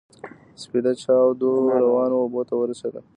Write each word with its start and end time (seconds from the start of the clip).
سپېده 0.61 0.93
چاود 1.01 1.39
روانو 1.81 2.15
اوبو 2.21 2.41
ته 2.47 2.53
ورسېدل. 2.57 3.05